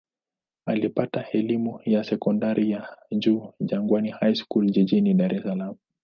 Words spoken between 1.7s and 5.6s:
ya sekondari ya juu Jangwani High School jijini Dar es